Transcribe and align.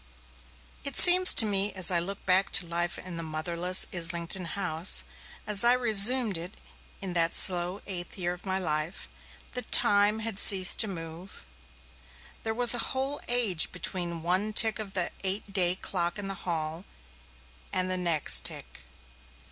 It 0.83 0.97
seems 0.97 1.31
to 1.35 1.45
me, 1.45 1.71
as 1.73 1.91
I 1.91 1.99
look 1.99 2.25
back 2.25 2.49
to 2.53 2.65
the 2.65 2.71
life 2.71 2.97
in 2.97 3.17
the 3.17 3.21
motherless 3.21 3.85
Islington 3.93 4.45
house, 4.45 5.03
as 5.45 5.63
I 5.63 5.73
resumed 5.73 6.39
it 6.39 6.55
in 7.01 7.13
that 7.13 7.35
slow 7.35 7.83
eighth 7.85 8.17
year 8.17 8.33
of 8.33 8.43
my 8.43 8.57
life, 8.57 9.07
that 9.51 9.71
time 9.71 10.17
had 10.17 10.39
ceased 10.39 10.79
to 10.79 10.87
move. 10.87 11.45
There 12.41 12.55
was 12.55 12.73
a 12.73 12.79
whole 12.89 13.21
age 13.27 13.71
between 13.71 14.23
one 14.23 14.53
tick 14.53 14.79
of 14.79 14.93
the 14.95 15.11
eight 15.23 15.53
day 15.53 15.75
clock 15.75 16.17
in 16.17 16.27
the 16.27 16.33
hall, 16.49 16.83
and 17.71 17.87
the 17.91 17.95
next 17.95 18.43
tick. 18.43 18.79